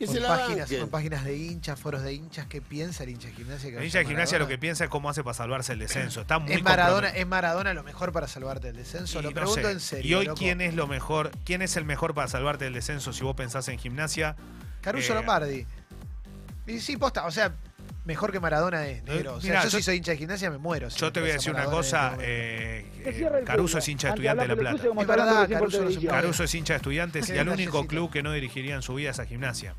Que 0.00 0.06
con 0.06 0.14
se 0.14 0.20
la 0.22 0.28
páginas, 0.30 0.72
con 0.72 0.88
páginas 0.88 1.24
de 1.26 1.36
hinchas, 1.36 1.78
foros 1.78 2.02
de 2.02 2.14
hinchas, 2.14 2.46
qué 2.46 2.62
piensa 2.62 3.04
el 3.04 3.10
hincha 3.10 3.28
de 3.28 3.34
gimnasia? 3.34 3.70
que 3.70 3.76
El 3.76 3.84
hincha 3.84 3.98
de 3.98 4.06
gimnasia 4.06 4.38
lo 4.38 4.48
que 4.48 4.56
piensa 4.56 4.84
es 4.84 4.88
cómo 4.90 5.10
hace 5.10 5.22
para 5.22 5.34
salvarse 5.34 5.74
el 5.74 5.78
descenso. 5.78 6.22
Está 6.22 6.38
muy 6.38 6.54
¿Es 6.54 6.62
Maradona. 6.62 7.10
¿Es 7.10 7.26
Maradona 7.26 7.74
lo 7.74 7.82
mejor 7.82 8.10
para 8.10 8.26
salvarte 8.26 8.68
del 8.68 8.76
descenso? 8.76 9.18
Y 9.20 9.22
lo 9.24 9.28
no 9.28 9.34
pregunto 9.34 9.60
sé. 9.60 9.70
en 9.72 9.80
serio. 9.80 10.10
Y 10.10 10.14
hoy, 10.14 10.24
loco. 10.24 10.38
¿quién 10.38 10.62
es 10.62 10.72
lo 10.74 10.86
mejor? 10.86 11.30
¿Quién 11.44 11.60
es 11.60 11.76
el 11.76 11.84
mejor 11.84 12.14
para 12.14 12.28
salvarte 12.28 12.64
del 12.64 12.72
descenso 12.72 13.12
si 13.12 13.22
vos 13.24 13.36
pensás 13.36 13.68
en 13.68 13.78
gimnasia? 13.78 14.36
Caruso 14.80 15.12
Eh, 15.12 15.16
Lombardi. 15.16 15.66
Y 16.66 16.80
sí, 16.80 16.96
posta, 16.96 17.26
o 17.26 17.30
sea, 17.30 17.52
mejor 18.06 18.32
que 18.32 18.40
Maradona 18.40 18.86
es, 18.86 19.02
negro. 19.04 19.34
O 19.34 19.40
sea, 19.42 19.50
Mirá, 19.50 19.62
yo, 19.64 19.68
yo- 19.68 19.76
si 19.76 19.82
soy 19.82 19.96
hincha 19.98 20.12
de 20.12 20.16
gimnasia 20.16 20.50
me 20.50 20.56
muero. 20.56 20.88
si 20.88 20.98
Yo 20.98 21.12
te 21.12 21.20
voy 21.20 21.28
a 21.28 21.32
decir 21.34 21.50
una 21.50 21.58
Maradona 21.64 21.76
cosa. 21.76 22.12
este 22.12 22.24
eh, 22.26 22.86
eh, 23.04 23.42
Caruso 23.44 23.76
es 23.76 23.86
hincha 23.86 24.06
de 24.08 24.12
estudiantes 24.14 24.48
de 24.48 24.54
La 24.54 24.58
Plata. 24.58 24.76
Es 24.76 25.06
verdad, 25.06 25.48
Caruso 26.08 26.44
es 26.44 26.54
hincha 26.54 26.72
de 26.72 26.76
estudiantes 26.78 27.28
y 27.28 27.32
el 27.36 27.50
único 27.50 27.86
club 27.86 28.10
que 28.10 28.22
no 28.22 28.32
dirigiría 28.32 28.74
en 28.76 28.80
su 28.82 28.94
vida 28.94 29.10
es 29.10 29.18
a 29.18 29.26
gimnasia. 29.26 29.74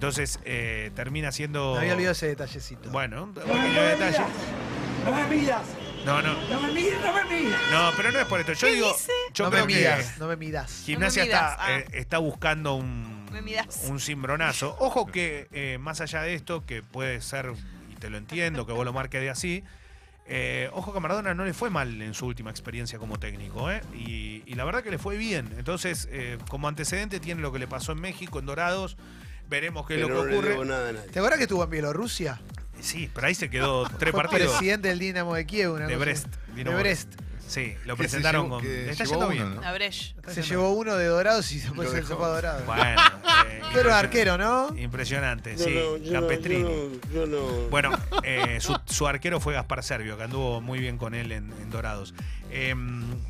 Entonces 0.00 0.40
eh, 0.46 0.90
termina 0.94 1.30
siendo. 1.30 1.74
Me 1.74 1.80
había 1.80 1.92
olvidado 1.92 2.12
ese 2.12 2.28
detallecito. 2.28 2.88
Bueno, 2.88 3.24
un 3.24 3.34
pequeño 3.34 3.82
detalle. 3.82 4.24
No 5.04 5.12
me 5.14 5.36
midas, 5.36 5.66
No, 6.06 6.22
no. 6.22 6.32
no 6.48 6.60
me 6.62 6.72
midas, 6.72 7.00
no 7.04 7.12
me 7.12 7.24
midas. 7.42 7.60
No, 7.70 7.90
pero 7.98 8.10
no 8.10 8.18
es 8.18 8.24
por 8.24 8.40
esto. 8.40 8.54
Yo 8.54 8.66
¿Qué 8.66 8.74
digo. 8.76 8.92
dice? 8.94 9.12
Yo 9.34 9.44
no 9.44 9.50
creo 9.50 9.66
me 9.66 9.72
que 9.74 9.78
midas, 9.78 10.18
no 10.18 10.26
me 10.28 10.36
midas. 10.36 10.82
Gimnasia 10.86 11.24
No 11.24 11.28
me 11.28 11.34
midas, 11.34 11.50
está, 11.52 11.64
ah. 11.66 11.78
eh, 11.78 11.86
está 11.92 12.16
buscando 12.16 12.76
un, 12.76 13.26
Me 13.30 13.42
midas. 13.42 13.84
un 13.90 14.00
cimbronazo. 14.00 14.74
Ojo 14.80 15.04
que 15.04 15.48
eh, 15.52 15.76
más 15.78 16.00
allá 16.00 16.22
de 16.22 16.32
esto, 16.32 16.64
que 16.64 16.82
puede 16.82 17.20
ser, 17.20 17.52
y 17.90 17.94
te 17.96 18.08
lo 18.08 18.16
entiendo, 18.16 18.64
que 18.66 18.72
vos 18.72 18.86
lo 18.86 18.94
marques 18.94 19.20
de 19.20 19.28
así, 19.28 19.64
eh, 20.24 20.70
ojo 20.72 20.92
que 20.92 20.98
a 20.98 21.00
Maradona 21.02 21.34
no 21.34 21.44
le 21.44 21.52
fue 21.52 21.68
mal 21.68 22.00
en 22.00 22.14
su 22.14 22.24
última 22.24 22.50
experiencia 22.50 22.98
como 22.98 23.18
técnico, 23.18 23.70
¿eh? 23.70 23.82
y, 23.94 24.42
y 24.46 24.54
la 24.54 24.64
verdad 24.64 24.82
que 24.82 24.90
le 24.90 24.96
fue 24.98 25.18
bien. 25.18 25.54
Entonces, 25.58 26.08
eh, 26.10 26.38
como 26.48 26.68
antecedente 26.68 27.20
tiene 27.20 27.42
lo 27.42 27.52
que 27.52 27.58
le 27.58 27.66
pasó 27.66 27.92
en 27.92 28.00
México, 28.00 28.38
en 28.38 28.46
Dorados, 28.46 28.96
veremos 29.50 29.86
qué 29.86 29.94
es 29.96 30.00
Pero 30.02 30.08
lo 30.08 30.14
no 30.14 30.24
que 30.24 30.30
le 30.30 30.36
ocurre. 30.36 30.48
debo 30.50 30.64
nada 30.64 30.88
a 30.88 30.92
nadie. 30.92 31.08
¿Te 31.10 31.18
acuerdas 31.18 31.36
que 31.38 31.44
estuvo 31.44 31.62
en 31.64 31.70
Bielorrusia? 31.70 32.40
Sí, 32.80 33.10
pero 33.14 33.26
ahí 33.26 33.34
se 33.34 33.50
quedó 33.50 33.86
tres 33.98 34.12
Fue 34.12 34.22
partidos 34.22 34.52
presidente 34.56 34.88
del 34.88 34.98
Dinamo 34.98 35.34
de 35.34 35.44
Kiev. 35.44 35.72
Una 35.74 35.86
de 35.86 35.92
cosa 35.94 36.04
Brest. 36.04 36.26
así. 36.28 36.52
Dinamo 36.54 36.76
De 36.78 36.82
Brest. 36.82 37.12
Sí, 37.46 37.74
lo 37.84 37.96
Que 37.96 38.04
se 38.04 38.08
presentaron 38.10 38.44
llevó- 38.46 38.50
con... 38.54 38.62
que 38.62 38.90
Está 38.90 39.02
llevó 39.04 39.14
yendo 39.14 39.26
uno, 39.26 39.34
bien. 39.34 39.62
Se 40.28 40.34
yendo 40.34 40.48
llevó 40.48 40.70
uno 40.70 40.94
de 40.96 41.06
Dorados 41.06 41.50
y 41.50 41.58
después 41.58 41.88
Lo 41.88 41.90
se 41.90 41.96
dejó. 42.02 42.16
fue 42.16 42.26
a 42.26 42.28
Dorados. 42.28 42.64
Bueno, 42.64 42.82
eh, 42.84 42.94
Pero 43.50 43.60
impresionante. 43.66 43.92
arquero, 43.92 44.38
¿no? 44.38 44.78
Impresionante, 44.78 45.56
Yo 45.56 45.64
sí. 45.64 45.74
no, 45.74 45.96
yo 45.96 46.12
no, 46.12 46.20
Campestrini. 46.20 46.62
yo 46.62 47.00
no, 47.12 47.12
yo 47.12 47.26
no. 47.26 47.68
Bueno, 47.70 47.90
eh, 48.22 48.58
su, 48.60 48.78
su 48.86 49.06
arquero 49.08 49.40
fue 49.40 49.54
Gaspar 49.54 49.82
Servio, 49.82 50.16
que 50.16 50.22
anduvo 50.22 50.60
muy 50.60 50.78
bien 50.78 50.96
con 50.96 51.12
él 51.14 51.32
en, 51.32 51.52
en 51.60 51.70
Dorados. 51.70 52.14
Eh, 52.52 52.72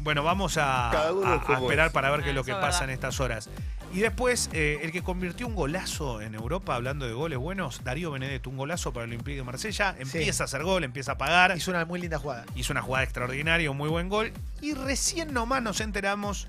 bueno, 0.00 0.23
vamos 0.23 0.59
a, 0.59 0.91
Cada 0.93 1.12
uno 1.15 1.27
a- 1.27 1.37
es 1.37 1.43
a 1.43 1.45
como 1.47 1.59
esperar 1.62 1.87
es. 1.87 1.93
para 1.95 2.11
ver 2.11 2.21
qué 2.21 2.27
es 2.27 2.33
Ah, 2.33 2.37
lo 2.37 2.45
que 2.45 2.50
eso 2.50 2.61
es 2.61 2.67
pasa 2.67 2.81
verdad. 2.81 2.89
en 2.91 2.95
estas 2.95 3.21
horas. 3.21 3.49
Y 3.92 4.00
después, 4.00 4.50
eh, 4.52 4.78
el 4.82 4.92
que 4.92 5.02
convirtió 5.02 5.49
un 5.49 5.56
golazo 5.56 6.20
en 6.20 6.37
Europa, 6.37 6.76
hablando 6.76 7.06
de 7.06 7.12
goles 7.12 7.38
buenos, 7.38 7.82
Darío 7.82 8.12
Benedetto, 8.12 8.49
un 8.49 8.56
golazo 8.56 8.92
para 8.92 9.04
el 9.04 9.11
Olympique 9.11 9.38
de 9.38 9.42
Marsella. 9.42 9.97
Empieza 9.99 10.44
a 10.44 10.47
hacer 10.47 10.62
gol, 10.62 10.85
empieza 10.85 11.12
a 11.12 11.18
pagar. 11.18 11.56
Hizo 11.56 11.73
una 11.73 11.85
muy 11.85 12.00
linda 12.00 12.18
jugada. 12.18 12.44
Hizo 12.54 12.73
una 12.73 12.82
jugada 12.82 13.02
extraordinaria, 13.02 13.68
un 13.68 13.76
muy 13.76 13.88
buen 13.88 14.09
gol. 14.09 14.32
Y 14.61 14.75
recién 14.75 15.35
nomás 15.35 15.62
nos 15.62 15.80
enteramos 15.80 16.47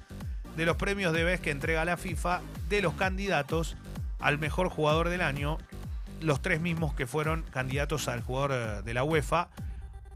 de 0.56 0.66
los 0.68 0.76
premios 0.78 1.14
de 1.14 1.24
vez 1.24 1.40
que 1.40 1.50
entrega 1.50 1.84
la 1.84 1.98
FIFA 1.98 2.42
de 2.70 2.82
los 2.84 2.94
candidatos 2.94 3.76
al 4.20 4.38
mejor 4.38 4.70
jugador 4.70 5.10
del 5.10 5.22
año. 5.22 5.58
Los 6.20 6.44
tres 6.44 6.62
mismos 6.62 6.94
que 6.94 7.08
fueron 7.08 7.42
candidatos 7.50 8.08
al 8.08 8.22
jugador 8.22 8.52
eh, 8.54 8.82
de 8.84 8.94
la 8.94 9.04
UEFA. 9.04 9.50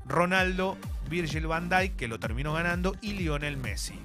Ronaldo, 0.06 0.78
Virgil 1.10 1.48
van 1.48 1.70
Dijk, 1.70 1.96
que 1.96 2.08
lo 2.08 2.20
terminó 2.20 2.54
ganando, 2.54 2.96
y 3.02 3.14
Lionel 3.14 3.58
Messi. 3.58 4.00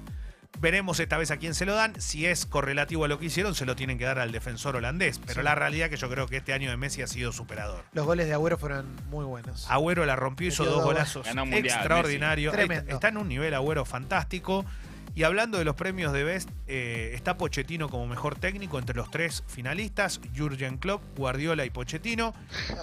Veremos 0.61 0.99
esta 0.99 1.17
vez 1.17 1.31
a 1.31 1.37
quién 1.37 1.55
se 1.55 1.65
lo 1.65 1.73
dan. 1.73 1.99
Si 1.99 2.27
es 2.27 2.45
correlativo 2.45 3.03
a 3.05 3.07
lo 3.07 3.17
que 3.17 3.25
hicieron, 3.25 3.55
se 3.55 3.65
lo 3.65 3.75
tienen 3.75 3.97
que 3.97 4.05
dar 4.05 4.19
al 4.19 4.31
defensor 4.31 4.75
holandés. 4.75 5.17
Pero 5.19 5.41
Sí. 5.41 5.43
la 5.43 5.55
realidad 5.55 5.89
que 5.89 5.97
yo 5.97 6.07
creo 6.07 6.27
que 6.27 6.37
este 6.37 6.53
año 6.53 6.69
de 6.69 6.77
Messi 6.77 7.01
ha 7.01 7.07
sido 7.07 7.31
superador. 7.31 7.83
Los 7.93 8.05
goles 8.05 8.27
de 8.27 8.33
Agüero 8.33 8.59
fueron 8.59 8.95
muy 9.09 9.25
buenos. 9.25 9.65
Agüero 9.71 10.05
la 10.05 10.15
rompió, 10.15 10.47
hizo 10.47 10.63
dos 10.63 10.83
golazos 10.83 11.25
mundial, 11.35 11.65
extraordinarios. 11.65 12.55
Está, 12.87 13.07
en 13.07 13.17
un 13.17 13.27
nivel 13.27 13.53
Agüero 13.55 13.85
fantástico. 13.85 14.63
Y 15.15 15.23
hablando 15.23 15.57
de 15.57 15.65
los 15.65 15.75
premios 15.75 16.13
de 16.13 16.23
Best, 16.23 16.49
eh, 16.67 17.11
está 17.15 17.37
Pochettino 17.37 17.89
como 17.89 18.05
mejor 18.07 18.35
técnico 18.35 18.77
entre 18.79 18.95
los 18.95 19.11
tres 19.11 19.43
finalistas, 19.47 20.21
Jurgen 20.37 20.77
Klopp, 20.77 21.01
Guardiola 21.17 21.65
y 21.65 21.69
Pochettino. 21.71 22.33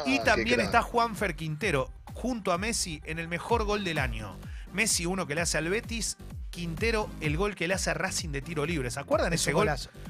y 0.04 0.18
Ah, 0.18 0.24
también 0.24 0.60
está 0.60 0.82
Juanfer 0.82 1.36
Quintero, 1.36 1.90
junto 2.12 2.52
a 2.52 2.58
Messi, 2.58 3.00
en 3.06 3.18
el 3.18 3.28
mejor 3.28 3.64
gol 3.64 3.82
del 3.84 3.98
año. 3.98 4.36
Messi, 4.74 5.06
uno 5.06 5.26
que 5.26 5.34
le 5.36 5.40
hace 5.40 5.56
al 5.56 5.68
Betis, 5.70 6.18
Quintero, 6.50 7.10
el 7.20 7.36
gol 7.36 7.54
que 7.54 7.68
le 7.68 7.74
hace 7.74 7.90
a 7.90 7.94
Racing 7.94 8.30
de 8.30 8.42
tiro 8.42 8.64
libre. 8.66 8.90
¿Se 8.90 8.98
acuerdan 9.00 9.32
Es 9.32 9.42
ese 9.42 9.52
gol? 9.52 9.68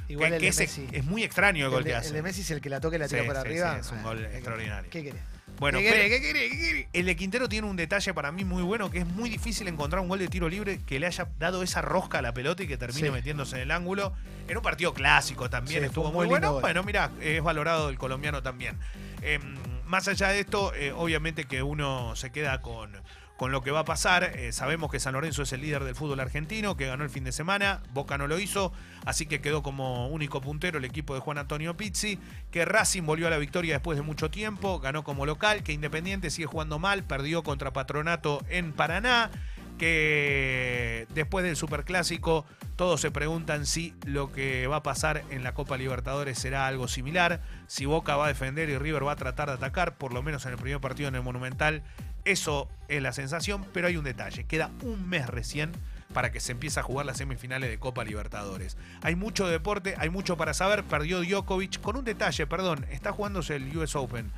Igual 0.09 0.31
Que- 0.31 0.37
el 0.37 0.41
que 0.43 0.51
de 0.51 0.57
Messi. 0.57 0.89
es 0.93 1.05
muy 1.05 1.25
extraño 1.25 1.65
el 1.67 1.71
gol 1.71 1.79
el, 1.81 1.85
de, 1.85 1.91
que 1.91 1.95
el 1.97 2.01
hace. 2.01 2.13
de 2.15 2.23
Messi 2.23 2.41
es 2.43 2.51
el 2.51 2.61
que 2.61 2.69
la 2.71 2.81
toca 2.81 2.97
y 2.97 2.99
la 2.99 3.09
tira 3.09 3.21
Sí, 3.23 3.27
por 3.27 3.35
sí, 3.37 3.41
arriba. 3.41 3.75
sí, 3.75 3.81
es 3.81 3.93
un 3.93 4.03
gol 4.03 4.25
extraordinario. 4.25 4.91
¿Qué 4.91 5.03
querés? 5.03 5.23
Bueno, 5.59 5.79
¿Qué 5.79 5.85
querés? 5.87 6.09
¿Qué 6.09 6.21
querés? 6.21 6.51
¿Qué 6.53 6.59
querés? 6.59 6.87
El 6.93 7.07
de 7.07 7.17
Quintero 7.17 7.49
tiene 7.49 7.67
un 7.67 7.75
detalle 7.75 8.15
para 8.15 8.31
mí 8.31 8.45
muy 8.45 8.63
bueno, 8.63 8.91
que 8.93 8.99
es 8.99 9.07
muy 9.07 9.29
difícil 9.29 9.67
encontrar 9.67 10.01
un 10.01 10.09
gol 10.09 10.21
de 10.21 10.29
tiro 10.29 10.49
libre 10.49 10.79
que 10.87 11.01
le 11.01 11.07
haya 11.09 11.27
dado 11.41 11.65
esa 11.65 11.83
rosca 11.83 12.19
a 12.19 12.23
la 12.23 12.33
pelota 12.33 12.63
y 12.63 12.69
que 12.69 12.77
termine 12.77 13.11
metiéndose 13.11 13.57
en 13.57 13.63
el 13.63 13.71
ángulo. 13.73 14.13
En 14.47 14.57
un 14.57 14.63
partido 14.63 14.95
clásico 14.95 15.51
también 15.51 15.83
estuvo 15.85 16.07
muy, 16.13 16.15
muy 16.19 16.27
bueno. 16.29 16.53
gol. 16.53 16.61
Bueno, 16.63 16.85
mira, 16.85 17.11
es 17.21 17.43
valorado 17.43 17.89
el 17.89 17.99
colombiano 17.99 18.41
también. 18.43 18.79
Eh, 19.23 19.41
más 19.85 20.07
allá 20.07 20.29
de 20.29 20.41
esto, 20.41 20.73
eh, 20.75 20.93
obviamente 20.93 21.45
que 21.47 21.63
uno 21.65 22.15
se 22.15 22.31
queda 22.31 22.61
con, 22.61 22.93
con 23.39 23.53
lo 23.53 23.63
que 23.63 23.71
va 23.71 23.81
a 23.81 23.85
pasar. 23.85 24.33
Eh, 24.35 24.53
sabemos 24.53 24.91
que 24.91 24.99
San 24.99 25.15
Lorenzo 25.15 25.43
es 25.43 25.53
el 25.53 25.63
líder 25.63 25.85
del 25.85 25.95
fútbol 25.95 26.19
argentino, 26.19 26.77
que 26.77 26.87
ganó 26.87 27.05
el 27.05 27.11
fin 27.11 27.23
de 27.23 27.31
semana. 27.31 27.81
Boca 27.95 28.19
no 28.19 28.27
lo 28.27 28.39
hizo, 28.39 28.73
así 29.07 29.27
que 29.27 29.41
quedó 29.41 29.63
como 29.63 30.09
único 30.09 30.41
puntero 30.41 30.79
el 30.79 30.85
equipo 30.85 31.15
de 31.15 31.21
Juan 31.21 31.39
Antonio 31.39 31.77
Pizzi. 31.77 32.19
Que 32.51 32.65
Racing 32.65 33.05
volvió 33.05 33.29
a 33.29 33.31
la 33.31 33.39
victoria 33.39 33.75
después 33.75 33.97
de 33.97 34.03
mucho 34.03 34.29
tiempo, 34.29 34.81
ganó 34.81 35.05
como 35.05 35.25
local. 35.25 35.63
Que 35.63 35.73
Independiente 35.73 36.31
sigue 36.31 36.47
jugando 36.47 36.81
mal, 36.81 37.05
perdió 37.05 37.45
contra 37.45 37.73
Patronato 37.73 38.45
en 38.49 38.73
Paraná. 38.73 39.31
Que 39.79 41.07
después 41.15 41.45
del 41.45 41.55
Superclásico 41.55 42.45
todos 42.75 43.01
se 43.01 43.11
preguntan 43.13 43.67
si 43.67 43.93
lo 44.05 44.33
que 44.33 44.67
va 44.67 44.77
a 44.77 44.83
pasar 44.85 45.25
en 45.31 45.43
la 45.43 45.53
Copa 45.53 45.77
Libertadores 45.77 46.39
será 46.39 46.67
algo 46.67 46.87
similar, 46.87 47.41
si 47.67 47.87
Boca 47.87 48.17
va 48.17 48.27
a 48.27 48.29
defender 48.29 48.71
y 48.71 48.79
River 48.79 49.05
va 49.05 49.13
a 49.13 49.17
tratar 49.17 49.49
de 49.49 49.55
atacar, 49.55 49.97
por 49.97 50.13
lo 50.13 50.23
menos 50.23 50.47
en 50.47 50.53
el 50.53 50.59
primer 50.59 50.81
partido 50.81 51.09
en 51.09 51.17
el 51.17 51.23
Monumental. 51.23 51.83
Eso 52.25 52.69
es 52.89 53.03
la 53.03 53.13
sensación, 53.13 53.65
pero 53.73 53.87
hay 53.87 53.97
un 53.97 54.05
detalle, 54.05 54.45
queda 54.45 54.71
un 54.83 55.09
mes 55.09 55.27
recién 55.27 55.73
para 56.13 56.33
que 56.33 56.41
se 56.41 56.53
empiece 56.53 56.81
a 56.81 56.83
jugar 56.83 57.07
las 57.07 57.19
semifinales 57.19 57.71
de 57.71 57.79
Copa 57.79 58.05
Libertadores. 58.05 58.77
Hay 59.03 59.15
mucho 59.15 59.47
deporte, 59.47 59.95
hay 59.99 60.11
mucho 60.11 60.37
para 60.37 60.55
saber, 60.55 60.85
perdió 60.85 61.23
Djokovic 61.23 61.81
con 61.81 61.97
un 61.97 62.05
detalle, 62.05 62.47
perdón, 62.47 62.87
está 62.91 63.13
jugándose 63.13 63.57
el 63.57 63.77
US 63.77 63.95
Open. 63.95 64.31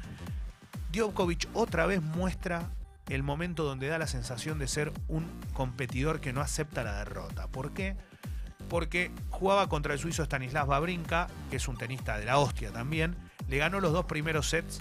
Djokovic 0.93 1.49
otra 1.55 1.87
vez 1.87 2.03
muestra 2.03 2.71
el 3.09 3.23
momento 3.23 3.65
donde 3.65 3.89
da 3.89 3.99
la 3.99 4.07
sensación 4.07 4.59
de 4.59 4.69
ser 4.69 4.93
un 5.09 5.27
competidor 5.53 6.21
que 6.21 6.33
no 6.33 6.41
acepta 6.41 6.85
la 6.85 6.99
derrota. 6.99 7.49
¿Por 7.49 7.73
qué? 7.73 7.97
Porque 8.69 9.11
jugaba 9.31 9.69
contra 9.69 9.93
el 9.95 9.99
suizo 9.99 10.25
Stanislas 10.25 10.67
Babrinka, 10.67 11.27
que 11.51 11.57
es 11.57 11.67
un 11.67 11.77
tenista 11.77 12.19
de 12.19 12.25
la 12.25 12.39
hostia 12.39 12.71
también, 12.73 13.17
le 13.49 13.59
ganó 13.59 13.81
los 13.81 13.93
dos 13.93 14.05
primeros 14.05 14.49
sets 14.49 14.81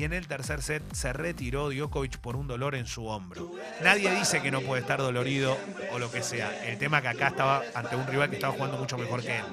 y 0.00 0.04
en 0.04 0.14
el 0.14 0.26
tercer 0.26 0.62
set 0.62 0.82
se 0.94 1.12
retiró 1.12 1.68
Djokovic 1.68 2.16
por 2.20 2.34
un 2.34 2.46
dolor 2.46 2.74
en 2.74 2.86
su 2.86 3.04
hombro. 3.04 3.52
Nadie 3.82 4.10
dice 4.14 4.40
que 4.40 4.50
no 4.50 4.62
puede 4.62 4.80
estar 4.80 4.98
dolorido 4.98 5.58
o 5.92 5.98
lo 5.98 6.10
que 6.10 6.22
sea. 6.22 6.66
El 6.66 6.78
tema 6.78 7.02
que 7.02 7.08
acá 7.08 7.28
estaba 7.28 7.62
ante 7.74 7.96
un 7.96 8.06
rival 8.06 8.30
que 8.30 8.36
estaba 8.36 8.54
jugando 8.54 8.78
mucho 8.78 8.96
mejor 8.96 9.20
que 9.20 9.36
él. 9.36 9.44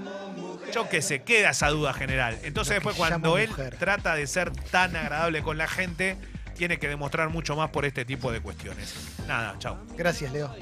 Yo 0.74 0.88
que 0.88 1.02
se 1.02 1.24
queda 1.24 1.50
esa 1.50 1.68
duda 1.68 1.92
general. 1.92 2.40
Entonces 2.44 2.76
después 2.76 2.96
cuando 2.96 3.38
él 3.38 3.50
mujer. 3.50 3.76
trata 3.76 4.16
de 4.16 4.26
ser 4.26 4.54
tan 4.72 4.96
agradable 4.96 5.44
con 5.44 5.58
la 5.58 5.68
gente, 5.68 6.18
tiene 6.56 6.80
que 6.80 6.88
demostrar 6.88 7.28
mucho 7.28 7.58
más 7.58 7.70
por 7.72 7.84
este 7.84 8.06
tipo 8.06 8.32
de 8.32 8.40
cuestiones. 8.40 8.96
Nada, 9.28 9.56
chao. 9.60 9.78
Gracias, 9.98 10.32
Leo. 10.32 10.56